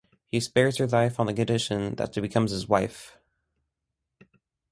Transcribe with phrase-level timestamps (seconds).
[0.31, 3.19] He spares her life on the condition that she becomes his wife.